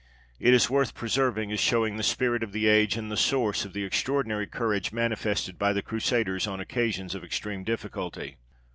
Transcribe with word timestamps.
It 0.39 0.55
is 0.55 0.67
worth 0.67 0.95
preserving, 0.95 1.51
as 1.51 1.59
shewing 1.59 1.95
the 1.97 2.01
spirit 2.01 2.41
of 2.41 2.53
the 2.53 2.65
age 2.65 2.97
and 2.97 3.11
the 3.11 3.15
source 3.15 3.65
of 3.65 3.73
the 3.73 3.83
extraordinary 3.83 4.47
courage 4.47 4.91
manifested 4.91 5.59
by 5.59 5.73
the 5.73 5.83
Crusaders 5.83 6.47
on 6.47 6.59
occasions 6.59 7.13
of 7.13 7.23
extreme 7.23 7.63
difficulty. 7.63 8.37